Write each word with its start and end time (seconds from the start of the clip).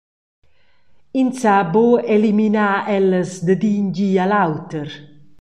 Ins 1.19 1.35
sa 1.41 1.55
buca 1.73 2.01
eliminar 2.15 2.77
ellas 2.97 3.31
dad 3.45 3.63
in 3.75 3.87
di 3.95 4.09
a 4.23 4.25
l’auter. 4.27 4.89